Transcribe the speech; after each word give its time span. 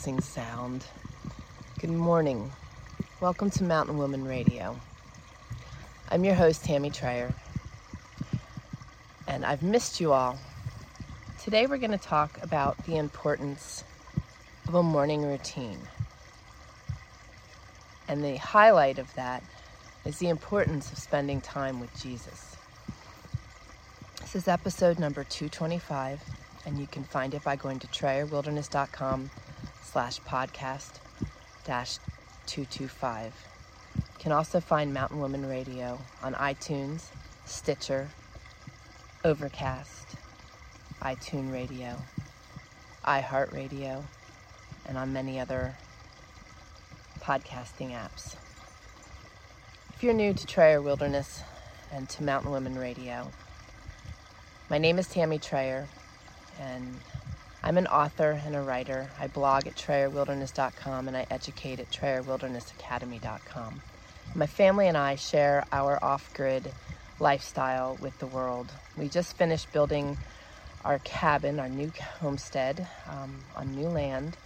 sound. 0.00 0.82
Good 1.78 1.90
morning. 1.90 2.50
Welcome 3.20 3.50
to 3.50 3.64
Mountain 3.64 3.98
Woman 3.98 4.24
Radio. 4.24 4.80
I'm 6.10 6.24
your 6.24 6.34
host, 6.34 6.64
Tammy 6.64 6.88
Trayer, 6.88 7.34
and 9.28 9.44
I've 9.44 9.62
missed 9.62 10.00
you 10.00 10.14
all. 10.14 10.38
Today, 11.42 11.66
we're 11.66 11.76
going 11.76 11.90
to 11.90 11.98
talk 11.98 12.42
about 12.42 12.82
the 12.86 12.96
importance 12.96 13.84
of 14.66 14.74
a 14.74 14.82
morning 14.82 15.22
routine. 15.22 15.78
And 18.08 18.24
the 18.24 18.36
highlight 18.36 18.98
of 18.98 19.12
that 19.16 19.44
is 20.06 20.16
the 20.16 20.30
importance 20.30 20.90
of 20.90 20.98
spending 20.98 21.42
time 21.42 21.78
with 21.78 21.94
Jesus. 22.00 22.56
This 24.22 24.34
is 24.34 24.48
episode 24.48 24.98
number 24.98 25.24
225, 25.24 26.22
and 26.64 26.78
you 26.78 26.86
can 26.86 27.04
find 27.04 27.34
it 27.34 27.44
by 27.44 27.56
going 27.56 27.78
to 27.80 27.86
trayerwilderness.com 27.88 29.30
slash 29.82 30.20
podcast 30.20 31.00
dash 31.64 31.98
225. 32.46 33.32
You 33.96 34.02
can 34.18 34.32
also 34.32 34.60
find 34.60 34.92
Mountain 34.92 35.20
Woman 35.20 35.46
Radio 35.46 35.98
on 36.22 36.34
iTunes, 36.34 37.06
Stitcher, 37.44 38.08
Overcast, 39.24 40.16
iTunes 41.02 41.52
Radio, 41.52 41.96
iHeartRadio, 43.04 44.02
and 44.86 44.98
on 44.98 45.12
many 45.12 45.38
other 45.38 45.76
podcasting 47.20 47.92
apps. 47.92 48.36
If 49.94 50.02
you're 50.02 50.14
new 50.14 50.32
to 50.32 50.46
Trayer 50.46 50.82
Wilderness 50.82 51.42
and 51.92 52.08
to 52.10 52.22
Mountain 52.22 52.50
Woman 52.50 52.78
Radio, 52.78 53.30
my 54.70 54.78
name 54.78 54.98
is 54.98 55.08
Tammy 55.08 55.38
Trayer, 55.38 55.86
and 56.58 56.98
I'm 57.62 57.78
an 57.78 57.86
author 57.88 58.32
and 58.44 58.56
a 58.56 58.62
writer. 58.62 59.12
I 59.18 59.28
blog 59.28 59.66
at 59.66 59.76
trayerwilderness.com 59.76 61.08
and 61.08 61.16
I 61.16 61.26
educate 61.30 61.80
at 61.80 61.90
trayerwildernessacademy.com. 61.90 63.82
My 64.34 64.46
family 64.46 64.88
and 64.88 64.96
I 64.96 65.16
share 65.16 65.64
our 65.72 66.02
off 66.04 66.30
grid 66.32 66.74
lifestyle 67.18 67.96
with 67.96 68.18
the 68.18 68.28
world. 68.28 68.78
We 68.96 69.08
just 69.10 69.36
finished 69.38 69.72
building 69.72 70.18
our 70.82 71.00
cabin, 71.00 71.60
our 71.60 71.68
new 71.70 71.92
homestead 72.20 72.88
um, 73.06 73.46
on 73.54 73.74
new 73.74 73.88
land 73.88 74.38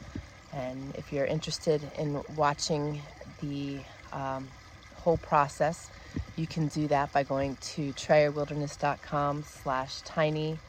and 0.52 0.92
if 0.96 1.12
you're 1.12 1.26
interested 1.26 1.90
in 1.96 2.22
watching 2.28 3.02
the 3.40 3.84
um, 4.12 4.54
whole 4.94 5.18
process, 5.18 5.90
you 6.36 6.46
can 6.48 6.68
do 6.68 6.88
that 6.88 7.12
by 7.12 7.24
going 7.24 7.58
to 7.58 7.92
trayerwilderness.com 7.94 9.44
slash 9.44 10.02
tiny 10.02 10.62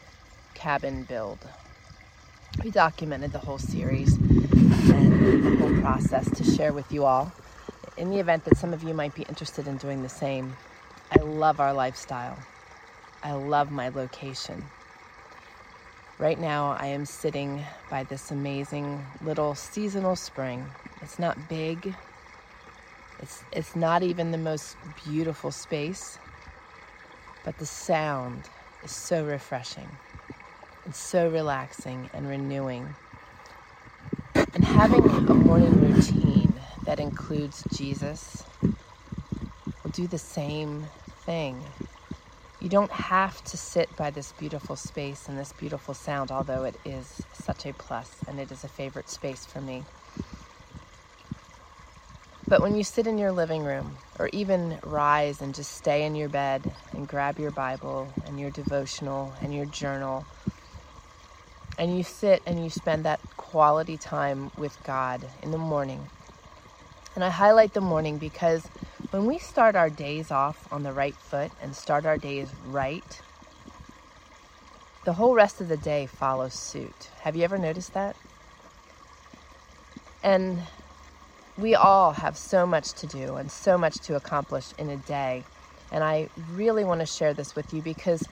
cabin 0.55 1.05
build. 1.05 1.49
We 2.63 2.71
documented 2.71 3.31
the 3.31 3.39
whole 3.39 3.57
series 3.59 4.15
and 4.15 5.43
the 5.43 5.55
whole 5.57 5.81
process 5.81 6.29
to 6.31 6.43
share 6.43 6.73
with 6.73 6.91
you 6.91 7.05
all. 7.05 7.31
In 7.97 8.09
the 8.09 8.19
event 8.19 8.45
that 8.45 8.57
some 8.57 8.73
of 8.73 8.83
you 8.83 8.93
might 8.93 9.13
be 9.13 9.23
interested 9.23 9.67
in 9.67 9.77
doing 9.77 10.01
the 10.03 10.09
same, 10.09 10.55
I 11.11 11.21
love 11.21 11.59
our 11.59 11.73
lifestyle. 11.73 12.37
I 13.23 13.33
love 13.33 13.71
my 13.71 13.89
location. 13.89 14.65
Right 16.17 16.39
now, 16.39 16.77
I 16.79 16.87
am 16.87 17.05
sitting 17.05 17.63
by 17.89 18.03
this 18.03 18.31
amazing 18.31 19.05
little 19.21 19.53
seasonal 19.53 20.15
spring. 20.15 20.65
It's 21.01 21.19
not 21.19 21.49
big, 21.49 21.93
it's, 23.21 23.43
it's 23.51 23.75
not 23.75 24.01
even 24.01 24.31
the 24.31 24.37
most 24.37 24.77
beautiful 25.05 25.51
space, 25.51 26.19
but 27.43 27.57
the 27.57 27.65
sound 27.65 28.43
is 28.83 28.91
so 28.91 29.25
refreshing. 29.25 29.89
It's 30.85 30.99
so 30.99 31.29
relaxing 31.29 32.09
and 32.13 32.27
renewing. 32.27 32.97
And 34.53 34.65
having 34.65 35.05
a 35.05 35.33
morning 35.33 35.81
routine 35.81 36.61
that 36.85 36.99
includes 36.99 37.63
Jesus 37.71 38.43
will 39.83 39.91
do 39.91 40.07
the 40.07 40.17
same 40.19 40.87
thing 41.25 41.73
you 42.59 42.69
don't 42.69 42.91
have 42.91 43.43
to 43.43 43.57
sit 43.57 43.95
by 43.95 44.11
this 44.11 44.31
beautiful 44.33 44.75
space 44.75 45.27
and 45.27 45.37
this 45.37 45.53
beautiful 45.53 45.93
sound, 45.93 46.31
although 46.31 46.63
it 46.63 46.79
is 46.85 47.21
such 47.33 47.65
a 47.65 47.73
plus 47.73 48.23
and 48.27 48.39
it 48.39 48.51
is 48.51 48.63
a 48.63 48.67
favorite 48.69 49.09
space 49.09 49.45
for 49.45 49.61
me. 49.61 49.85
But 52.47 52.61
when 52.61 52.75
you 52.75 52.83
sit 52.83 53.07
in 53.07 53.17
your 53.17 53.31
living 53.31 53.63
room 53.63 53.97
or 54.19 54.29
even 54.33 54.79
rise 54.83 55.41
and 55.41 55.53
just 55.55 55.73
stay 55.73 56.05
in 56.05 56.15
your 56.15 56.29
bed 56.29 56.75
and 56.93 57.07
grab 57.07 57.39
your 57.39 57.51
Bible 57.51 58.15
and 58.25 58.39
your 58.39 58.51
devotional 58.51 59.35
and 59.41 59.53
your 59.53 59.65
journal, 59.65 60.27
and 61.77 61.97
you 61.97 62.03
sit 62.03 62.41
and 62.45 62.63
you 62.63 62.69
spend 62.69 63.05
that 63.05 63.19
quality 63.37 63.97
time 63.97 64.51
with 64.57 64.81
God 64.83 65.27
in 65.41 65.51
the 65.51 65.57
morning. 65.57 66.09
And 67.15 67.23
I 67.23 67.29
highlight 67.29 67.73
the 67.73 67.81
morning 67.81 68.17
because 68.17 68.67
when 69.11 69.25
we 69.25 69.37
start 69.37 69.75
our 69.75 69.89
days 69.89 70.31
off 70.31 70.67
on 70.71 70.83
the 70.83 70.91
right 70.91 71.15
foot 71.15 71.51
and 71.61 71.75
start 71.75 72.05
our 72.05 72.17
days 72.17 72.49
right, 72.65 73.21
the 75.05 75.13
whole 75.13 75.35
rest 75.35 75.61
of 75.61 75.67
the 75.67 75.77
day 75.77 76.07
follows 76.07 76.53
suit. 76.53 77.09
Have 77.21 77.35
you 77.35 77.43
ever 77.43 77.57
noticed 77.57 77.93
that? 77.93 78.15
And 80.23 80.63
we 81.57 81.75
all 81.75 82.11
have 82.11 82.37
so 82.37 82.65
much 82.65 82.93
to 82.93 83.07
do 83.07 83.35
and 83.35 83.51
so 83.51 83.77
much 83.77 83.99
to 83.99 84.15
accomplish 84.15 84.73
in 84.77 84.89
a 84.89 84.97
day. 84.97 85.43
And 85.91 86.03
I 86.03 86.29
really 86.53 86.83
want 86.83 86.99
to 87.01 87.05
share 87.05 87.33
this 87.33 87.55
with 87.55 87.73
you 87.73 87.81
because 87.81 88.23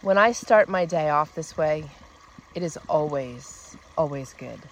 when 0.00 0.16
I 0.16 0.32
start 0.32 0.68
my 0.68 0.84
day 0.84 1.10
off 1.10 1.34
this 1.34 1.56
way, 1.56 1.90
it 2.54 2.62
is 2.62 2.78
always, 2.88 3.78
always 3.96 4.34
good. 4.34 4.70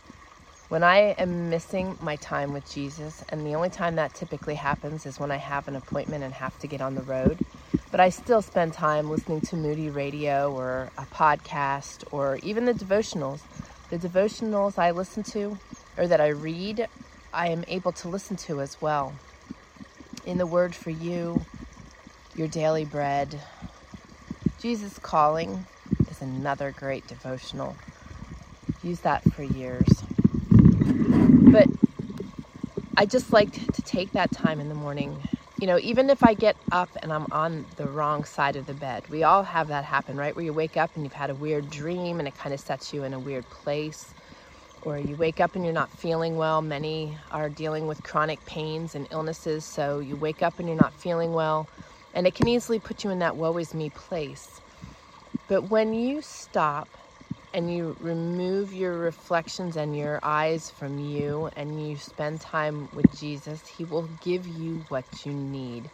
When 0.68 0.84
I 0.84 1.12
am 1.18 1.50
missing 1.50 1.96
my 2.00 2.16
time 2.16 2.52
with 2.52 2.68
Jesus, 2.68 3.22
and 3.28 3.46
the 3.46 3.54
only 3.54 3.70
time 3.70 3.96
that 3.96 4.14
typically 4.14 4.56
happens 4.56 5.06
is 5.06 5.20
when 5.20 5.30
I 5.30 5.36
have 5.38 5.68
an 5.68 5.76
appointment 5.76 6.24
and 6.24 6.34
have 6.34 6.58
to 6.58 6.68
get 6.68 6.82
on 6.82 6.96
the 6.96 7.04
road, 7.04 7.44
but 7.92 8.00
I 8.00 8.10
still 8.10 8.42
spend 8.42 8.74
time 8.74 9.08
listening 9.08 9.42
to 9.42 9.56
Moody 9.56 9.90
Radio 9.90 10.52
or 10.52 10.92
a 10.98 11.06
podcast 11.06 12.04
or 12.12 12.38
even 12.42 12.64
the 12.66 12.74
devotionals. 12.74 13.46
The 13.90 13.98
devotionals 13.98 14.78
I 14.78 14.90
listen 14.90 15.22
to 15.34 15.60
or 15.96 16.08
that 16.08 16.20
I 16.20 16.28
read, 16.28 16.88
I 17.32 17.48
am 17.50 17.64
able 17.68 17.92
to 17.94 18.08
listen 18.10 18.36
to 18.38 18.60
as 18.60 18.80
well. 18.80 19.20
In 20.24 20.38
the 20.38 20.48
Word 20.48 20.74
for 20.74 20.90
You, 20.90 21.46
Your 22.34 22.48
Daily 22.48 22.84
Bread, 22.86 23.42
Jesus 24.58 24.98
Calling 24.98 25.68
is 26.16 26.22
another 26.22 26.72
great 26.72 27.06
devotional. 27.06 27.80
Use 28.80 29.00
that 29.02 29.24
for 29.26 29.42
years. 29.42 30.04
But 31.50 31.70
I 32.96 33.06
just 33.06 33.32
like 33.32 33.52
to 33.72 33.82
take 33.84 34.12
that 34.12 34.32
time 34.32 34.60
in 34.60 34.68
the 34.70 34.76
morning. 34.76 35.26
You 35.60 35.66
know, 35.68 35.78
even 35.80 36.10
if 36.10 36.22
I 36.24 36.34
get 36.34 36.58
up 36.72 36.96
and 37.02 37.12
I'm 37.12 37.26
on 37.32 37.68
the 37.76 37.88
wrong 37.90 38.24
side 38.24 38.56
of 38.56 38.66
the 38.66 38.74
bed, 38.74 39.08
we 39.08 39.24
all 39.24 39.44
have 39.44 39.68
that 39.68 39.84
happen, 39.84 40.16
right? 40.18 40.36
Where 40.36 40.44
you 40.44 40.54
wake 40.54 40.76
up 40.76 40.92
and 40.96 41.04
you've 41.04 41.14
had 41.14 41.30
a 41.30 41.36
weird 41.36 41.70
dream 41.70 42.20
and 42.20 42.28
it 42.28 42.34
kind 42.36 42.54
of 42.54 42.60
sets 42.60 42.92
you 42.92 43.04
in 43.04 43.14
a 43.14 43.20
weird 43.20 43.48
place. 43.50 44.14
Or 44.82 44.98
you 44.98 45.16
wake 45.16 45.40
up 45.40 45.56
and 45.56 45.64
you're 45.64 45.74
not 45.74 45.92
feeling 45.92 46.36
well. 46.36 46.62
Many 46.62 47.18
are 47.30 47.50
dealing 47.50 47.86
with 47.88 48.02
chronic 48.04 48.44
pains 48.46 48.94
and 48.94 49.08
illnesses, 49.10 49.66
so 49.66 50.00
you 50.00 50.16
wake 50.16 50.42
up 50.42 50.58
and 50.60 50.68
you're 50.68 50.76
not 50.76 50.94
feeling 50.94 51.32
well. 51.34 51.68
And 52.14 52.26
it 52.26 52.34
can 52.34 52.48
easily 52.48 52.80
put 52.80 53.04
you 53.04 53.10
in 53.10 53.20
that 53.20 53.36
woe 53.36 53.56
is 53.58 53.74
me 53.74 53.90
place. 53.90 54.60
But 55.48 55.64
when 55.64 55.94
you 55.94 56.22
stop 56.22 56.98
and 57.54 57.72
you 57.72 57.96
remove 58.00 58.72
your 58.72 58.98
reflections 58.98 59.76
and 59.76 59.96
your 59.96 60.20
eyes 60.22 60.70
from 60.70 60.98
you 60.98 61.50
and 61.54 61.80
you 61.80 61.96
spend 61.98 62.40
time 62.40 62.88
with 62.92 63.16
Jesus, 63.16 63.66
He 63.68 63.84
will 63.84 64.08
give 64.20 64.46
you 64.48 64.86
what 64.88 65.26
you 65.26 65.34
need 65.34 65.90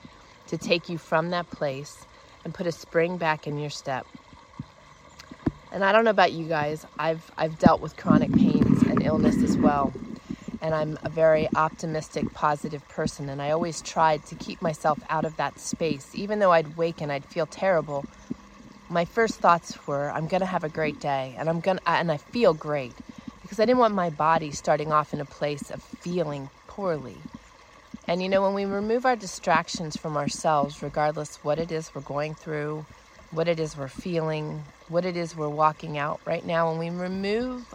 to 0.47 0.59
take 0.59 0.89
you 0.89 0.99
from 0.99 1.31
that 1.31 1.51
place 1.51 2.07
and 2.45 2.55
put 2.55 2.67
a 2.67 2.73
spring 2.73 3.19
back 3.19 3.47
in 3.47 3.59
your 3.59 3.71
step. 3.71 4.07
And 5.73 5.85
I 5.85 5.93
don't 5.93 6.05
know 6.05 6.11
about 6.11 6.33
you 6.33 6.49
guys, 6.49 6.85
I've, 6.99 7.31
I've 7.39 7.59
dealt 7.59 7.83
with 7.83 7.97
chronic 7.97 8.35
pains 8.35 8.85
and 8.89 9.03
illness 9.03 9.45
as 9.45 9.59
well. 9.59 9.97
And 10.61 10.75
I'm 10.75 10.99
a 11.05 11.11
very 11.11 11.49
optimistic, 11.55 12.33
positive 12.35 12.89
person. 12.89 13.29
And 13.29 13.43
I 13.43 13.51
always 13.51 13.83
tried 13.83 14.25
to 14.27 14.37
keep 14.37 14.63
myself 14.63 15.03
out 15.11 15.25
of 15.25 15.37
that 15.37 15.59
space. 15.61 16.15
Even 16.15 16.41
though 16.41 16.53
I'd 16.53 16.77
wake 16.77 17.01
and 17.03 17.13
I'd 17.13 17.27
feel 17.27 17.47
terrible, 17.47 18.09
my 18.93 19.05
first 19.07 19.37
thoughts 19.37 19.87
were, 19.87 20.11
I'm 20.11 20.29
going 20.29 20.41
to 20.41 20.47
have 20.47 20.65
a 20.65 20.69
great 20.69 21.01
day 21.01 21.35
and 21.39 21.49
I'm 21.49 21.61
going 21.61 21.79
to, 21.79 21.91
and 21.91 22.13
I 22.13 22.19
feel 22.19 22.53
great 22.53 22.93
because 23.41 23.59
I 23.59 23.65
didn't 23.65 23.79
want 23.79 23.95
my 23.95 24.11
body 24.11 24.53
starting 24.53 24.93
off 24.93 25.15
in 25.15 25.21
a 25.21 25.25
place 25.25 25.71
of 25.71 25.83
feeling 25.83 26.51
poorly. 26.69 27.17
And 28.07 28.23
you 28.23 28.29
know, 28.29 28.43
when 28.43 28.55
we 28.55 28.65
remove 28.65 29.07
our 29.07 29.17
distractions 29.17 29.97
from 29.97 30.17
ourselves, 30.17 30.83
regardless 30.83 31.37
what 31.43 31.59
it 31.59 31.73
is 31.73 31.95
we're 31.95 32.03
going 32.03 32.35
through, 32.35 32.85
what 33.31 33.49
it 33.49 33.59
is 33.59 33.77
we're 33.77 33.89
feeling, 33.89 34.63
what 34.89 35.07
it 35.07 35.17
is 35.17 35.35
we're 35.35 35.49
walking 35.49 35.97
out 35.97 36.21
right 36.27 36.45
now, 36.45 36.71
when 36.71 36.79
we 36.79 36.91
remove 36.91 37.75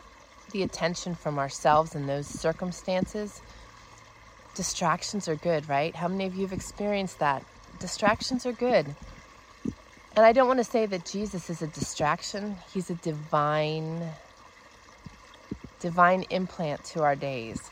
the 0.52 0.62
attention 0.62 1.16
from 1.16 1.40
ourselves 1.40 1.96
in 1.96 2.06
those 2.06 2.28
circumstances, 2.28 3.42
distractions 4.54 5.28
are 5.28 5.36
good, 5.36 5.68
right? 5.68 5.96
How 5.96 6.08
many 6.08 6.26
of 6.26 6.36
you 6.36 6.42
have 6.42 6.54
experienced 6.54 7.20
that? 7.20 7.44
Distractions 7.80 8.46
are 8.46 8.54
good. 8.54 8.96
And 10.18 10.26
I 10.26 10.34
don't 10.34 10.48
want 10.48 10.58
to 10.58 10.64
say 10.64 10.88
that 10.88 11.06
Jesus 11.06 11.48
is 11.48 11.62
a 11.62 11.68
distraction, 11.68 12.58
he's 12.74 12.90
a 12.90 12.96
divine 12.96 14.02
divine 15.80 16.24
implant 16.32 16.84
to 16.86 17.04
our 17.04 17.16
days. 17.16 17.70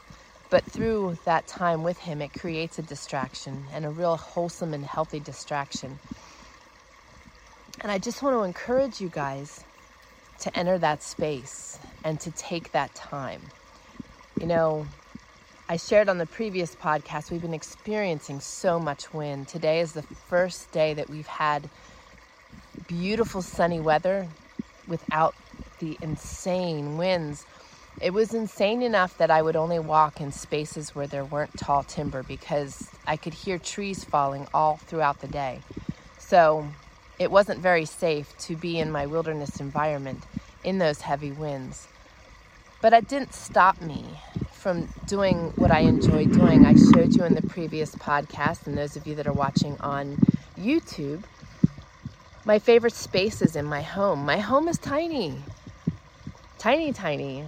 But 0.52 0.64
through 0.64 1.18
that 1.26 1.48
time 1.48 1.82
with 1.82 1.98
Him, 1.98 2.22
it 2.22 2.34
creates 2.34 2.78
a 2.78 2.84
distraction 2.84 3.66
and 3.74 3.84
a 3.84 3.90
real 3.90 4.16
wholesome 4.16 4.76
and 4.76 4.86
healthy 4.86 5.20
distraction. 5.20 5.98
And 7.82 7.92
I 7.92 7.98
just 7.98 8.22
want 8.22 8.36
to 8.36 8.44
encourage 8.44 9.02
you 9.02 9.10
guys 9.10 9.64
to 10.42 10.56
enter 10.56 10.78
that 10.78 11.02
space 11.02 11.80
and 12.04 12.20
to 12.20 12.30
take 12.30 12.74
that 12.74 12.94
time. 12.94 13.42
You 14.40 14.46
know, 14.46 14.86
I 15.68 15.78
shared 15.78 16.10
on 16.10 16.20
the 16.20 16.28
previous 16.28 16.76
podcast, 16.76 17.32
we've 17.32 17.42
been 17.42 17.56
experiencing 17.56 18.40
so 18.40 18.80
much 18.80 19.12
wind. 19.16 19.48
Today 19.48 19.80
is 19.80 19.94
the 19.94 20.04
first 20.04 20.72
day 20.72 20.94
that 20.94 21.10
we've 21.10 21.26
had 21.26 21.72
beautiful 22.88 23.42
sunny 23.42 23.80
weather 23.80 24.28
without 24.88 25.36
the 25.80 25.98
insane 26.02 26.98
winds. 26.98 27.46
It 28.02 28.14
was 28.14 28.34
insane 28.34 28.82
enough 28.82 29.18
that 29.18 29.32
I 29.32 29.42
would 29.42 29.56
only 29.56 29.80
walk 29.80 30.20
in 30.20 30.32
spaces 30.32 30.94
where 30.94 31.08
there 31.08 31.26
weren't 31.26 31.58
tall 31.58 31.84
timber 31.84 32.24
because 32.24 32.90
I 33.08 33.16
could 33.16 33.34
hear 33.34 33.58
trees 33.58 34.04
falling 34.04 34.48
all 34.54 34.78
throughout 34.78 35.22
the 35.22 35.28
day. 35.28 35.62
So 36.20 36.68
it 37.20 37.32
wasn't 37.32 37.62
very 37.62 37.86
safe 37.86 38.38
to 38.40 38.56
be 38.56 38.80
in 38.80 38.92
my 38.92 39.06
wilderness 39.06 39.60
environment 39.60 40.24
in 40.64 40.78
those 40.80 41.02
heavy 41.02 41.32
winds. 41.32 41.88
But 42.82 42.94
it 42.94 43.08
didn't 43.08 43.34
stop 43.34 43.82
me 43.82 44.04
from 44.52 44.90
doing 45.08 45.54
what 45.56 45.72
I 45.72 45.80
enjoy 45.80 46.26
doing. 46.26 46.66
I 46.66 46.76
showed 46.76 47.16
you 47.16 47.24
in 47.24 47.36
the 47.36 47.42
previous 47.44 47.96
podcast, 47.96 48.68
and 48.68 48.78
those 48.78 48.96
of 48.96 49.08
you 49.08 49.16
that 49.16 49.28
are 49.28 49.34
watching 49.34 49.78
on 49.80 50.18
YouTube, 50.60 51.24
my 52.46 52.60
favorite 52.60 52.94
spaces 52.94 53.56
in 53.56 53.66
my 53.66 53.82
home. 53.82 54.24
My 54.24 54.38
home 54.38 54.68
is 54.68 54.78
tiny, 54.78 55.36
tiny, 56.60 56.94
tiny. 56.94 57.44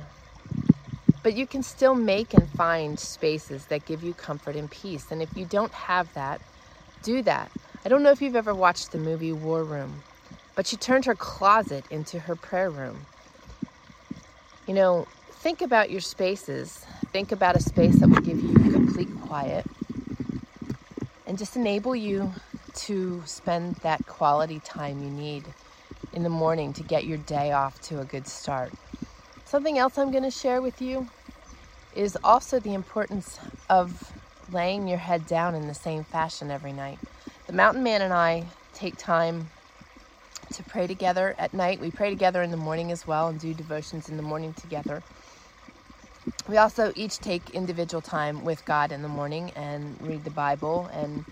But 1.22 1.36
you 1.36 1.46
can 1.46 1.62
still 1.62 1.94
make 1.94 2.34
and 2.34 2.50
find 2.50 3.00
spaces 3.00 3.68
that 3.68 3.86
give 3.86 4.04
you 4.04 4.14
comfort 4.14 4.56
and 4.56 4.70
peace. 4.72 5.12
And 5.12 5.22
if 5.22 5.38
you 5.38 5.46
don't 5.46 5.72
have 5.72 6.12
that, 6.16 6.42
do 7.04 7.22
that. 7.24 7.52
I 7.86 7.90
don't 7.90 8.02
know 8.02 8.12
if 8.12 8.22
you've 8.22 8.36
ever 8.36 8.56
watched 8.56 8.92
the 8.92 8.98
movie 8.98 9.32
War 9.32 9.64
Room, 9.64 10.02
but 10.56 10.66
she 10.66 10.78
turned 10.78 11.06
her 11.06 11.16
closet 11.16 11.86
into 11.92 12.20
her 12.20 12.36
prayer 12.36 12.72
room. 12.72 13.06
You 14.68 14.74
know, 14.74 15.08
think 15.30 15.62
about 15.62 15.92
your 15.92 16.02
spaces. 16.02 16.86
Think 17.14 17.32
about 17.32 17.56
a 17.56 17.60
space 17.60 17.98
that 18.00 18.10
will 18.10 18.22
give 18.22 18.42
you 18.42 18.54
complete 18.54 19.10
quiet 19.22 19.66
and 21.28 21.38
just 21.38 21.56
enable 21.56 21.96
you 21.96 22.34
to 22.78 23.24
spend 23.26 23.76
that 23.78 24.06
quality 24.06 24.60
time 24.60 25.02
you 25.04 25.10
need 25.10 25.44
in 26.14 26.24
the 26.24 26.30
morning 26.30 26.74
to 26.74 26.84
get 26.84 27.06
your 27.06 27.18
day 27.18 27.52
off 27.52 27.82
to 27.82 28.00
a 28.00 28.06
good 28.06 28.28
start. 28.28 28.72
Something 29.46 29.78
else 29.78 29.98
I'm 29.98 30.12
going 30.12 30.24
to 30.24 30.32
share 30.32 30.62
with 30.62 30.82
you 30.82 31.08
is 31.96 32.18
also 32.24 32.60
the 32.60 32.74
importance 32.74 33.40
of 33.70 34.14
laying 34.52 34.88
your 34.88 35.00
head 35.00 35.28
down 35.28 35.56
in 35.56 35.68
the 35.68 35.74
same 35.74 36.04
fashion 36.04 36.52
every 36.52 36.74
night. 36.74 37.00
The 37.48 37.54
mountain 37.54 37.84
man 37.84 38.02
and 38.02 38.14
I 38.14 38.46
take 38.74 38.98
time 38.98 39.50
to 40.54 40.64
pray 40.64 40.88
together 40.88 41.36
at 41.38 41.54
night. 41.54 41.80
We 41.80 41.92
pray 41.92 42.10
together 42.10 42.42
in 42.42 42.52
the 42.52 42.58
morning 42.58 42.92
as 42.92 43.08
well 43.08 43.28
and 43.28 43.40
do 43.40 43.54
devotions 43.54 44.10
in 44.10 44.18
the 44.18 44.24
morning 44.24 44.54
together. 44.54 45.02
We 46.48 46.58
also 46.58 46.94
each 46.96 47.20
take 47.20 47.50
individual 47.50 48.02
time 48.02 48.46
with 48.46 48.64
God 48.66 48.92
in 48.92 49.02
the 49.02 49.10
morning 49.10 49.52
and 49.56 49.98
read 50.02 50.24
the 50.24 50.30
Bible. 50.30 50.90
And 50.94 51.26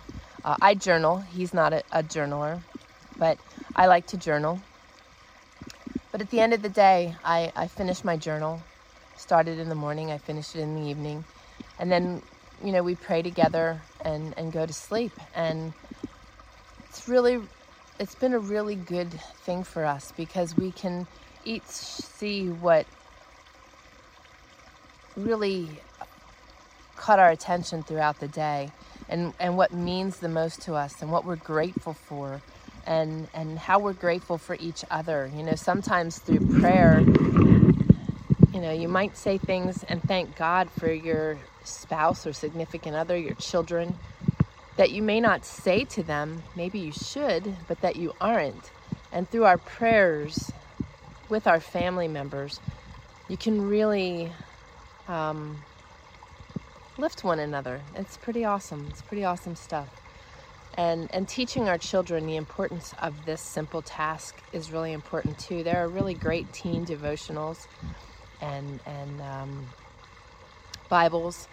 uh, 0.46 0.56
I 0.62 0.76
journal. 0.76 1.18
He's 1.18 1.54
not 1.54 1.74
a, 1.74 1.84
a 1.92 2.04
journaler, 2.04 2.62
but 3.18 3.38
I 3.76 3.88
like 3.88 4.06
to 4.08 4.18
journal. 4.18 4.62
But 6.12 6.22
at 6.22 6.30
the 6.30 6.40
end 6.40 6.54
of 6.54 6.62
the 6.62 6.70
day, 6.70 7.16
I, 7.26 7.52
I 7.56 7.68
finish 7.68 8.04
my 8.04 8.16
journal. 8.16 8.62
Started 9.18 9.60
in 9.60 9.70
the 9.70 9.76
morning, 9.76 10.12
I 10.12 10.20
finish 10.20 10.56
it 10.56 10.60
in 10.60 10.76
the 10.76 10.90
evening. 10.90 11.26
And 11.80 11.92
then, 11.92 12.22
you 12.64 12.72
know, 12.72 12.84
we 12.84 12.96
pray 12.96 13.22
together 13.22 13.82
and, 14.02 14.34
and 14.38 14.54
go 14.54 14.66
to 14.66 14.72
sleep. 14.72 15.12
And 15.34 15.74
it's 16.90 17.10
really 17.10 17.42
it's 18.00 18.16
been 18.16 18.34
a 18.34 18.40
really 18.40 18.76
good 18.76 19.12
thing 19.12 19.64
for 19.64 19.86
us 19.86 20.14
because 20.18 20.56
we 20.56 20.72
can 20.72 21.08
each 21.46 21.66
see 21.66 22.50
what 22.50 22.86
really 25.16 25.70
caught 26.98 27.20
our 27.20 27.30
attention 27.30 27.84
throughout 27.84 28.20
the 28.20 28.28
day 28.28 28.70
and, 29.10 29.34
and 29.40 29.58
what 29.58 29.74
means 29.74 30.20
the 30.20 30.30
most 30.30 30.62
to 30.64 30.74
us 30.74 31.02
and 31.02 31.12
what 31.12 31.26
we're 31.26 31.36
grateful 31.36 31.94
for 31.94 32.42
and 32.86 33.28
and 33.34 33.58
how 33.58 33.80
we're 33.80 33.94
grateful 33.94 34.38
for 34.38 34.56
each 34.60 34.86
other. 34.92 35.30
You 35.36 35.44
know, 35.44 35.56
sometimes 35.56 36.20
through 36.20 36.60
prayer, 36.60 37.02
you 38.54 38.62
know, 38.62 38.72
you 38.72 38.88
might 38.88 39.18
say 39.18 39.38
things 39.38 39.84
and 39.84 40.02
thank 40.04 40.36
God 40.38 40.70
for 40.70 40.92
your 40.92 41.38
spouse 41.64 42.26
or 42.28 42.34
significant 42.34 42.96
other, 42.96 43.18
your 43.18 43.36
children, 43.36 43.96
that 44.78 44.92
you 44.92 45.02
may 45.02 45.20
not 45.20 45.46
say 45.46 45.84
to 45.86 46.04
them, 46.04 46.44
maybe 46.56 46.80
you 46.80 46.92
should, 46.92 47.56
but 47.68 47.82
that 47.82 47.96
you 47.96 48.14
aren't. 48.22 48.72
And 49.12 49.30
through 49.30 49.46
our 49.46 49.58
prayers 49.58 50.52
with 51.30 51.48
our 51.48 51.60
family 51.60 52.08
members, 52.08 52.60
you 53.28 53.38
can 53.38 53.68
really 53.68 54.32
um, 55.08 55.58
lift 56.98 57.24
one 57.24 57.40
another. 57.40 57.82
It's 57.96 58.18
pretty 58.18 58.46
awesome. 58.46 58.88
It's 58.90 59.02
pretty 59.02 59.24
awesome 59.24 59.56
stuff. 59.56 59.90
And, 60.78 61.14
and 61.14 61.28
teaching 61.28 61.70
our 61.70 61.78
children 61.78 62.26
the 62.26 62.36
importance 62.36 62.94
of 63.00 63.26
this 63.26 63.42
simple 63.42 63.82
task 63.82 64.36
is 64.52 64.72
really 64.72 64.92
important 64.92 65.40
too. 65.40 65.64
There 65.64 65.84
are 65.84 65.88
really 65.88 66.14
great 66.14 66.52
teen 66.52 66.86
devotionals 66.86 67.68
and, 68.42 68.80
and 68.86 69.22
um, 69.22 69.68
Bibles 70.90 71.48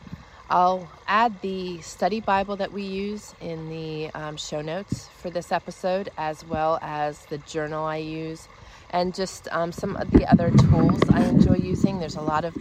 I'll 0.53 0.87
add 1.09 1.41
the 1.41 1.81
study 1.81 2.21
Bible 2.21 2.57
that 2.57 2.73
we 2.73 2.83
use 2.83 3.35
in 3.41 3.71
the 3.71 4.11
um, 4.11 4.37
show 4.37 4.61
notes 4.61 5.09
for 5.17 5.31
this 5.31 5.51
episode, 5.51 6.11
as 6.19 6.45
well 6.45 6.79
as 6.83 7.25
the 7.25 7.39
journal 7.39 7.87
I 7.87 7.97
use, 7.97 8.49
and 8.91 9.15
just 9.15 9.49
um, 9.51 9.73
some 9.73 9.97
of 9.97 10.11
the 10.11 10.31
other 10.31 10.51
tools 10.51 11.01
I 11.11 11.25
enjoy 11.25 11.57
using. 11.57 12.01
There's 12.01 12.17
a 12.17 12.21
lot 12.21 12.45
of 12.45 12.55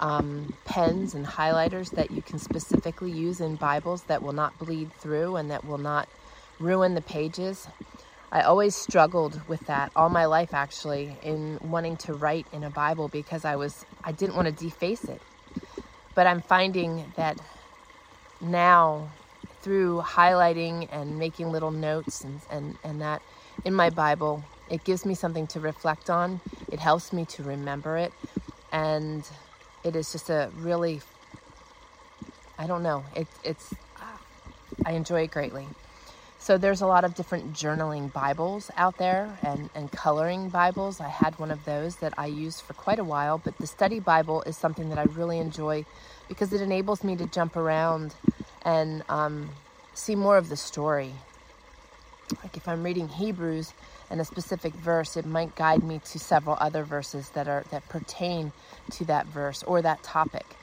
um, 0.00 0.52
pens 0.64 1.14
and 1.14 1.26
highlighters 1.26 1.90
that 1.92 2.10
you 2.10 2.22
can 2.22 2.38
specifically 2.38 3.10
use 3.10 3.40
in 3.40 3.56
Bibles 3.56 4.02
that 4.04 4.22
will 4.22 4.32
not 4.32 4.58
bleed 4.58 4.92
through 4.94 5.36
and 5.36 5.50
that 5.50 5.64
will 5.64 5.78
not 5.78 6.08
ruin 6.58 6.94
the 6.94 7.02
pages. 7.02 7.68
I 8.32 8.42
always 8.42 8.74
struggled 8.74 9.40
with 9.48 9.66
that 9.66 9.92
all 9.94 10.08
my 10.08 10.24
life 10.24 10.54
actually 10.54 11.16
in 11.22 11.58
wanting 11.62 11.96
to 11.98 12.14
write 12.14 12.46
in 12.52 12.64
a 12.64 12.70
Bible 12.70 13.08
because 13.08 13.44
I 13.44 13.56
was 13.56 13.84
I 14.02 14.12
didn't 14.12 14.36
want 14.36 14.46
to 14.46 14.64
deface 14.64 15.04
it. 15.04 15.20
But 16.14 16.26
I'm 16.26 16.40
finding 16.40 17.12
that 17.16 17.38
now 18.40 19.10
through 19.62 20.02
highlighting 20.02 20.88
and 20.90 21.18
making 21.18 21.52
little 21.52 21.70
notes 21.70 22.24
and, 22.24 22.40
and, 22.50 22.78
and 22.82 23.00
that 23.02 23.22
in 23.64 23.74
my 23.74 23.90
Bible, 23.90 24.42
it 24.70 24.84
gives 24.84 25.04
me 25.04 25.14
something 25.14 25.46
to 25.48 25.60
reflect 25.60 26.08
on. 26.08 26.40
It 26.70 26.78
helps 26.78 27.12
me 27.12 27.24
to 27.26 27.42
remember 27.42 27.96
it. 27.96 28.12
And 28.72 29.28
it 29.84 29.96
is 29.96 30.12
just 30.12 30.30
a 30.30 30.50
really, 30.56 31.00
I 32.58 32.66
don't 32.66 32.82
know, 32.82 33.04
it, 33.14 33.26
it's, 33.44 33.72
I 34.84 34.92
enjoy 34.92 35.22
it 35.22 35.30
greatly. 35.30 35.66
So 36.38 36.56
there's 36.56 36.80
a 36.80 36.86
lot 36.86 37.04
of 37.04 37.14
different 37.14 37.52
journaling 37.52 38.10
Bibles 38.12 38.70
out 38.76 38.96
there 38.96 39.36
and, 39.42 39.68
and 39.74 39.92
coloring 39.92 40.48
Bibles. 40.48 40.98
I 40.98 41.08
had 41.08 41.38
one 41.38 41.50
of 41.50 41.66
those 41.66 41.96
that 41.96 42.14
I 42.16 42.26
used 42.26 42.62
for 42.62 42.72
quite 42.72 42.98
a 42.98 43.04
while, 43.04 43.36
but 43.36 43.58
the 43.58 43.66
study 43.66 44.00
Bible 44.00 44.42
is 44.42 44.56
something 44.56 44.88
that 44.88 44.98
I 44.98 45.02
really 45.02 45.38
enjoy 45.38 45.84
because 46.28 46.52
it 46.54 46.62
enables 46.62 47.04
me 47.04 47.14
to 47.16 47.26
jump 47.26 47.56
around 47.56 48.14
and 48.62 49.04
um, 49.10 49.50
see 49.92 50.14
more 50.14 50.38
of 50.38 50.48
the 50.48 50.56
story. 50.56 51.12
Like 52.42 52.56
if 52.56 52.66
I'm 52.66 52.82
reading 52.84 53.08
Hebrews 53.08 53.74
and 54.10 54.20
a 54.20 54.24
specific 54.26 54.74
verse, 54.74 55.16
it 55.16 55.26
might 55.26 55.56
guide 55.56 55.82
me 55.84 56.00
to 56.06 56.18
several 56.18 56.56
other 56.60 56.84
verses 56.84 57.30
that 57.30 57.48
are 57.48 57.64
that 57.70 57.88
pertain 57.88 58.52
to 58.92 59.04
that 59.06 59.26
verse 59.26 59.62
or 59.64 59.82
that 59.82 60.02
topic 60.02 60.56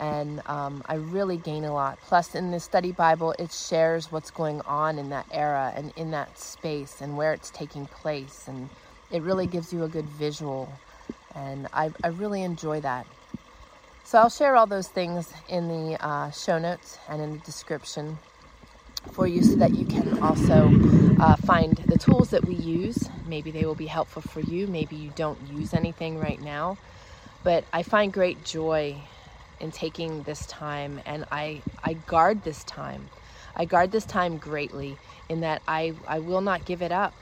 and 0.00 0.42
um, 0.46 0.82
I 0.86 0.94
really 0.96 1.36
gain 1.36 1.64
a 1.64 1.72
lot. 1.74 1.98
Plus, 2.02 2.34
in 2.34 2.50
the 2.50 2.60
study 2.60 2.92
Bible, 2.92 3.34
it 3.38 3.52
shares 3.52 4.12
what's 4.12 4.30
going 4.30 4.60
on 4.62 4.98
in 4.98 5.10
that 5.10 5.26
era 5.32 5.72
and 5.76 5.92
in 5.96 6.10
that 6.12 6.38
space 6.38 7.00
and 7.00 7.16
where 7.16 7.32
it's 7.32 7.50
taking 7.50 7.86
place, 7.86 8.48
and 8.48 8.68
it 9.10 9.22
really 9.22 9.46
gives 9.46 9.72
you 9.72 9.84
a 9.84 9.88
good 9.88 10.06
visual. 10.06 10.72
And 11.34 11.68
I, 11.72 11.92
I 12.04 12.08
really 12.08 12.42
enjoy 12.42 12.80
that. 12.80 13.06
So 14.04 14.18
I'll 14.18 14.30
share 14.30 14.56
all 14.56 14.66
those 14.66 14.88
things 14.88 15.32
in 15.48 15.68
the 15.68 16.04
uh, 16.04 16.30
show 16.30 16.58
notes 16.58 16.98
and 17.08 17.20
in 17.22 17.32
the 17.34 17.38
description 17.40 18.18
for 19.12 19.26
you 19.26 19.42
so 19.42 19.56
that 19.56 19.74
you 19.74 19.84
can 19.84 20.18
also 20.22 20.70
uh, 21.20 21.36
find 21.36 21.76
the 21.76 21.98
tools 21.98 22.30
that 22.30 22.44
we 22.44 22.54
use. 22.54 23.08
Maybe 23.26 23.50
they 23.50 23.64
will 23.64 23.74
be 23.74 23.86
helpful 23.86 24.22
for 24.22 24.40
you. 24.40 24.66
Maybe 24.66 24.96
you 24.96 25.10
don't 25.14 25.38
use 25.48 25.74
anything 25.74 26.18
right 26.18 26.40
now. 26.40 26.78
But 27.44 27.64
I 27.72 27.82
find 27.82 28.12
great 28.12 28.44
joy 28.44 28.96
in 29.60 29.70
taking 29.70 30.22
this 30.22 30.46
time 30.46 31.00
and 31.06 31.24
I, 31.30 31.62
I 31.82 31.94
guard 31.94 32.44
this 32.44 32.64
time. 32.64 33.08
I 33.56 33.64
guard 33.64 33.90
this 33.90 34.04
time 34.04 34.38
greatly 34.38 34.96
in 35.28 35.40
that 35.40 35.62
I, 35.66 35.94
I 36.06 36.20
will 36.20 36.40
not 36.40 36.64
give 36.64 36.82
it 36.82 36.92
up. 36.92 37.14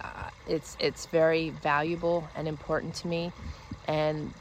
Uh, 0.00 0.30
it's, 0.46 0.76
it's 0.80 1.06
very 1.06 1.50
valuable 1.50 2.28
and 2.34 2.48
important 2.48 2.94
to 2.96 3.08
me. 3.08 3.32
And 3.86 4.32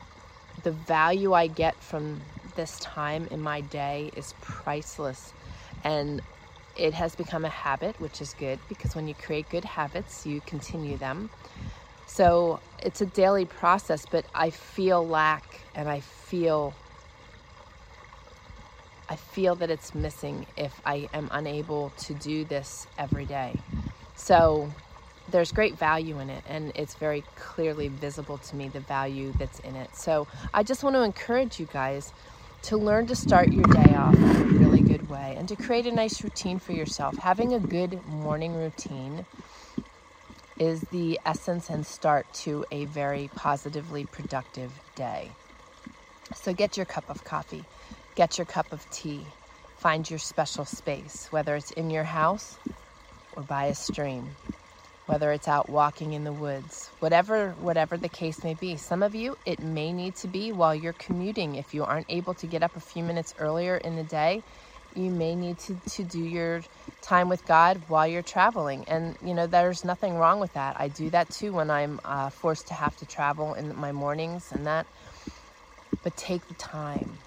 the 0.64 0.72
value 0.72 1.34
I 1.34 1.48
get 1.48 1.76
from 1.76 2.22
this 2.56 2.80
time 2.80 3.28
in 3.32 3.42
my 3.42 3.62
day 3.62 4.12
is 4.16 4.34
priceless. 4.42 5.34
And 5.84 6.22
it 6.76 6.94
has 6.94 7.16
become 7.16 7.46
a 7.46 7.50
habit, 7.50 8.00
which 8.00 8.22
is 8.22 8.34
good 8.34 8.60
because 8.68 8.96
when 8.96 9.08
you 9.08 9.14
create 9.14 9.50
good 9.50 9.66
habits, 9.66 10.26
you 10.26 10.42
continue 10.42 10.98
them. 10.98 11.30
So 12.06 12.60
it's 12.80 13.02
a 13.02 13.06
daily 13.06 13.46
process, 13.46 14.06
but 14.06 14.26
I 14.34 14.50
feel 14.50 15.08
lack 15.08 15.62
and 15.76 15.90
I 15.90 16.00
feel 16.00 16.74
I 19.10 19.16
feel 19.16 19.56
that 19.56 19.70
it's 19.70 19.94
missing 19.94 20.46
if 20.58 20.82
I 20.86 21.10
am 21.14 21.28
unable 21.32 21.92
to 22.00 22.14
do 22.14 22.46
this 22.46 22.88
every 22.98 23.26
day. 23.26 23.54
So 24.16 24.72
there's 25.30 25.52
great 25.52 25.78
value 25.78 26.20
in 26.20 26.30
it, 26.30 26.44
and 26.48 26.72
it's 26.76 26.96
very 26.96 27.24
clearly 27.36 27.90
visible 27.90 28.38
to 28.38 28.56
me 28.56 28.70
the 28.70 28.80
value 28.80 29.34
that's 29.38 29.60
in 29.60 29.76
it. 29.76 29.96
So 29.96 30.28
I 30.54 30.64
just 30.64 30.84
want 30.84 30.96
to 30.96 31.02
encourage 31.04 31.60
you 31.60 31.66
guys 31.66 32.14
to 32.64 32.78
learn 32.78 33.08
to 33.08 33.16
start 33.16 33.52
your 33.52 33.66
day 33.66 33.96
off 33.96 34.16
in 34.16 34.42
a 34.42 34.46
really 34.46 34.83
way 35.14 35.36
and 35.38 35.48
to 35.48 35.56
create 35.56 35.86
a 35.86 35.92
nice 35.92 36.24
routine 36.24 36.60
for 36.60 36.74
yourself. 36.74 37.16
Having 37.18 37.54
a 37.54 37.60
good 37.60 38.00
morning 38.08 38.56
routine 38.56 39.26
is 40.60 40.82
the 40.92 41.20
essence 41.26 41.70
and 41.70 41.86
start 41.86 42.26
to 42.34 42.66
a 42.72 42.86
very 42.86 43.30
positively 43.36 44.06
productive 44.06 44.72
day. 44.96 45.30
So 46.36 46.54
get 46.54 46.78
your 46.78 46.88
cup 46.88 47.10
of 47.10 47.24
coffee, 47.24 47.64
get 48.16 48.38
your 48.40 48.46
cup 48.46 48.74
of 48.74 48.90
tea, 48.90 49.22
find 49.78 50.10
your 50.10 50.20
special 50.20 50.66
space, 50.66 51.28
whether 51.32 51.56
it's 51.56 51.72
in 51.72 51.92
your 51.92 52.06
house 52.06 52.58
or 53.38 53.44
by 53.44 53.66
a 53.66 53.76
stream 53.76 54.30
whether 55.06 55.32
it's 55.32 55.48
out 55.48 55.70
walking 55.70 56.14
in 56.14 56.24
the 56.24 56.34
woods, 56.34 56.90
whatever 57.00 57.52
whatever 57.60 57.98
the 57.98 58.10
case 58.10 58.44
may 58.44 58.54
be. 58.54 58.78
Some 58.78 59.04
of 59.04 59.14
you 59.14 59.38
it 59.46 59.60
may 59.60 59.92
need 59.92 60.16
to 60.18 60.28
be 60.28 60.52
while 60.52 60.74
you're 60.74 60.94
commuting 60.94 61.56
if 61.56 61.74
you 61.74 61.84
aren't 61.84 62.10
able 62.10 62.34
to 62.36 62.48
get 62.48 62.64
up 62.64 62.76
a 62.76 62.80
few 62.82 63.04
minutes 63.04 63.34
earlier 63.38 63.78
in 63.78 63.96
the 63.96 64.04
day, 64.04 64.44
you 64.96 65.10
may 65.12 65.36
need 65.36 65.60
to, 65.60 65.76
to 65.90 66.04
do 66.04 66.20
your 66.20 66.62
time 67.02 67.30
with 67.30 67.46
God 67.46 67.82
while 67.88 68.08
you're 68.08 68.22
traveling. 68.22 68.86
And 68.88 69.18
you 69.24 69.34
know, 69.34 69.48
there's 69.48 69.84
nothing 69.84 70.16
wrong 70.18 70.40
with 70.40 70.54
that. 70.54 70.76
I 70.80 70.88
do 70.88 71.10
that 71.12 71.30
too 71.30 71.54
when 71.54 71.70
I'm 71.70 72.00
uh, 72.06 72.30
forced 72.30 72.68
to 72.68 72.74
have 72.74 72.98
to 72.98 73.06
travel 73.06 73.54
in 73.54 73.76
my 73.76 73.92
mornings 73.92 74.52
and 74.52 74.66
that. 74.68 74.88
But 76.04 76.18
take 76.18 76.48
the 76.48 76.54
time. 76.56 77.18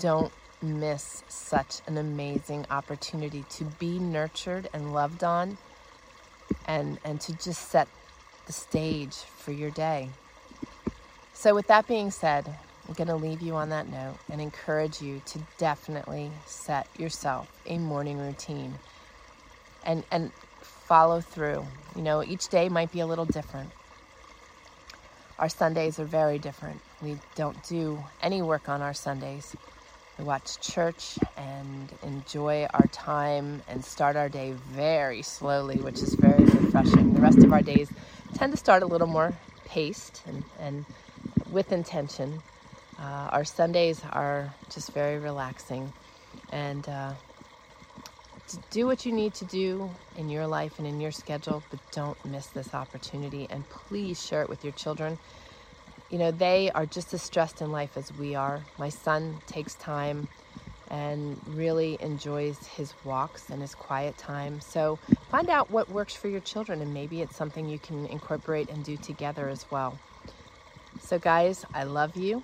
Don't 0.00 0.32
miss 0.62 1.22
such 1.28 1.80
an 1.86 1.98
amazing 1.98 2.66
opportunity 2.70 3.44
to 3.50 3.64
be 3.64 3.98
nurtured 3.98 4.68
and 4.72 4.92
loved 4.92 5.22
on 5.22 5.58
and, 6.66 6.98
and 7.04 7.20
to 7.22 7.32
just 7.32 7.70
set 7.70 7.88
the 8.46 8.52
stage 8.52 9.14
for 9.14 9.52
your 9.52 9.70
day. 9.70 10.10
So, 11.32 11.54
with 11.54 11.68
that 11.68 11.86
being 11.86 12.10
said, 12.10 12.56
I'm 12.88 12.94
going 12.94 13.08
to 13.08 13.16
leave 13.16 13.42
you 13.42 13.54
on 13.54 13.68
that 13.68 13.86
note 13.90 14.16
and 14.30 14.40
encourage 14.40 15.02
you 15.02 15.20
to 15.26 15.40
definitely 15.58 16.30
set 16.46 16.88
yourself 16.98 17.46
a 17.66 17.76
morning 17.76 18.18
routine 18.18 18.74
and, 19.84 20.04
and 20.10 20.32
follow 20.62 21.20
through. 21.20 21.66
You 21.94 22.02
know, 22.02 22.24
each 22.24 22.48
day 22.48 22.70
might 22.70 22.90
be 22.90 23.00
a 23.00 23.06
little 23.06 23.26
different. 23.26 23.70
Our 25.38 25.50
Sundays 25.50 25.98
are 26.00 26.06
very 26.06 26.38
different. 26.38 26.80
We 27.02 27.18
don't 27.34 27.62
do 27.64 28.02
any 28.22 28.40
work 28.40 28.70
on 28.70 28.80
our 28.80 28.94
Sundays. 28.94 29.54
We 30.18 30.24
watch 30.24 30.58
church 30.60 31.18
and 31.36 31.92
enjoy 32.02 32.66
our 32.72 32.86
time 32.88 33.62
and 33.68 33.84
start 33.84 34.16
our 34.16 34.30
day 34.30 34.52
very 34.52 35.20
slowly, 35.22 35.76
which 35.76 36.00
is 36.00 36.14
very 36.14 36.42
refreshing. 36.42 37.12
The 37.12 37.20
rest 37.20 37.38
of 37.38 37.52
our 37.52 37.62
days 37.62 37.90
tend 38.34 38.52
to 38.52 38.56
start 38.56 38.82
a 38.82 38.86
little 38.86 39.06
more 39.06 39.34
paced 39.66 40.22
and, 40.26 40.42
and 40.58 40.86
with 41.50 41.70
intention. 41.70 42.42
Uh, 42.98 43.28
our 43.30 43.44
Sundays 43.44 44.02
are 44.12 44.52
just 44.70 44.92
very 44.92 45.18
relaxing. 45.18 45.92
And 46.50 46.88
uh, 46.88 47.12
do 48.70 48.86
what 48.86 49.06
you 49.06 49.12
need 49.12 49.34
to 49.34 49.44
do 49.44 49.90
in 50.16 50.28
your 50.28 50.46
life 50.46 50.78
and 50.78 50.86
in 50.86 51.00
your 51.00 51.12
schedule, 51.12 51.62
but 51.70 51.80
don't 51.92 52.22
miss 52.24 52.46
this 52.48 52.74
opportunity. 52.74 53.46
And 53.50 53.68
please 53.68 54.24
share 54.24 54.42
it 54.42 54.48
with 54.48 54.64
your 54.64 54.72
children 54.72 55.18
you 56.10 56.18
know, 56.18 56.30
they 56.30 56.70
are 56.74 56.86
just 56.86 57.12
as 57.12 57.22
stressed 57.22 57.60
in 57.60 57.70
life 57.70 57.96
as 57.96 58.12
we 58.14 58.34
are. 58.34 58.62
My 58.78 58.88
son 58.88 59.38
takes 59.46 59.74
time 59.74 60.28
and 60.90 61.38
really 61.48 61.98
enjoys 62.00 62.56
his 62.66 62.94
walks 63.04 63.50
and 63.50 63.60
his 63.60 63.74
quiet 63.74 64.16
time. 64.16 64.60
So 64.60 64.98
find 65.30 65.50
out 65.50 65.70
what 65.70 65.90
works 65.90 66.14
for 66.14 66.28
your 66.28 66.40
children, 66.40 66.80
and 66.80 66.94
maybe 66.94 67.20
it's 67.20 67.36
something 67.36 67.68
you 67.68 67.78
can 67.78 68.06
incorporate 68.06 68.70
and 68.70 68.82
do 68.82 68.96
together 68.96 69.48
as 69.48 69.66
well. 69.70 69.98
So, 71.02 71.18
guys, 71.18 71.66
I 71.74 71.84
love 71.84 72.16
you. 72.16 72.42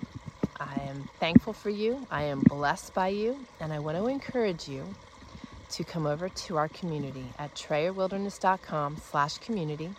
Thankful 1.25 1.53
for 1.53 1.71
you. 1.71 2.05
I 2.11 2.25
am 2.25 2.41
blessed 2.41 2.93
by 2.93 3.07
you, 3.07 3.47
and 3.59 3.73
I 3.73 3.79
want 3.79 3.97
to 3.97 4.05
encourage 4.05 4.67
you 4.67 4.93
to 5.71 5.83
come 5.83 6.05
over 6.05 6.29
to 6.29 6.57
our 6.57 6.67
community 6.67 7.33
at 7.39 7.55
trayerwilderness.com 7.55 8.97
slash 8.97 9.39
community 9.39 9.89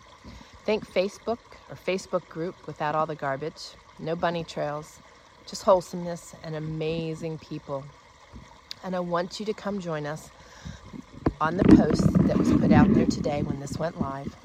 Think 0.64 0.86
Facebook 0.88 1.38
or 1.68 1.74
Facebook 1.74 2.28
group 2.28 2.54
without 2.68 2.94
all 2.94 3.06
the 3.06 3.16
garbage, 3.16 3.74
no 3.98 4.14
bunny 4.14 4.44
trails, 4.44 5.00
just 5.48 5.64
wholesomeness 5.64 6.36
and 6.44 6.54
amazing 6.54 7.38
people. 7.38 7.84
And 8.84 8.94
I 8.94 9.00
want 9.00 9.40
you 9.40 9.46
to 9.46 9.52
come 9.52 9.80
join 9.80 10.06
us 10.06 10.30
on 11.40 11.56
the 11.56 11.64
post 11.74 12.04
that 12.28 12.38
was 12.38 12.52
put 12.52 12.70
out 12.70 12.94
there 12.94 13.06
today 13.06 13.42
when 13.42 13.58
this 13.58 13.76
went 13.80 14.00
live 14.00 14.36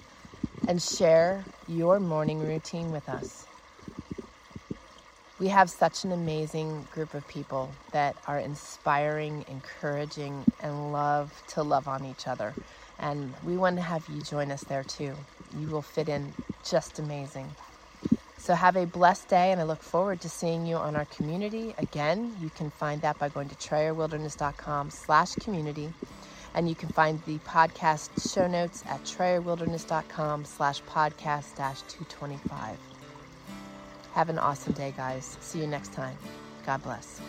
and 0.68 0.82
share 0.82 1.46
your 1.68 2.00
morning 2.00 2.40
routine 2.40 2.92
with 2.92 3.08
us. 3.08 3.46
We 5.42 5.48
have 5.48 5.72
such 5.72 6.04
an 6.04 6.12
amazing 6.12 6.86
group 6.94 7.16
of 7.16 7.28
people 7.28 7.72
that 7.94 8.16
are 8.28 8.38
inspiring, 8.38 9.44
encouraging, 9.48 10.46
and 10.62 10.94
love 10.94 11.34
to 11.48 11.64
love 11.64 11.88
on 11.88 12.06
each 12.06 12.28
other. 12.28 12.54
And 13.00 13.34
we 13.44 13.58
want 13.58 13.78
to 13.78 13.82
have 13.82 14.08
you 14.08 14.22
join 14.22 14.52
us 14.52 14.64
there 14.66 14.84
too. 14.84 15.16
You 15.58 15.66
will 15.70 15.82
fit 15.82 16.10
in 16.10 16.32
just 16.64 17.00
amazing. 17.00 17.50
So 18.38 18.54
have 18.54 18.76
a 18.76 18.86
blessed 18.86 19.30
day, 19.30 19.52
and 19.52 19.60
I 19.60 19.64
look 19.64 19.82
forward 19.82 20.22
to 20.22 20.30
seeing 20.30 20.68
you 20.68 20.76
on 20.76 20.96
our 20.96 21.06
community. 21.06 21.74
Again, 21.80 22.36
you 22.40 22.52
can 22.52 22.70
find 22.70 23.02
that 23.02 23.18
by 23.18 23.30
going 23.30 23.50
to 23.50 23.56
trayerwilderness.com 23.56 24.92
slash 24.92 25.34
community. 25.38 25.92
And 26.54 26.70
you 26.70 26.76
can 26.76 26.90
find 26.90 27.20
the 27.26 27.40
podcast 27.40 28.32
show 28.32 28.46
notes 28.46 28.84
at 28.88 29.04
trayerwilderness.com 29.06 30.46
slash 30.46 30.84
podcast 30.84 31.56
dash 31.56 31.82
225. 31.82 32.91
Have 34.12 34.30
an 34.30 34.40
awesome 34.40 34.74
day, 34.74 34.94
guys. 34.96 35.38
See 35.40 35.60
you 35.60 35.68
next 35.68 35.94
time. 35.94 36.18
God 36.66 36.84
bless. 36.84 37.22